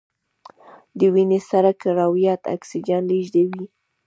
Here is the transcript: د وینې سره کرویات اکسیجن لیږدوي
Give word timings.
د 0.97 0.99
وینې 1.13 1.39
سره 1.49 1.71
کرویات 1.81 2.41
اکسیجن 2.55 3.01
لیږدوي 3.09 3.63